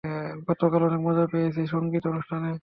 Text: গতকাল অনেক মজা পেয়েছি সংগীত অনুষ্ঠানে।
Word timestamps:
গতকাল 0.47 0.81
অনেক 0.83 1.01
মজা 1.07 1.25
পেয়েছি 1.31 1.61
সংগীত 1.67 2.03
অনুষ্ঠানে। 2.07 2.51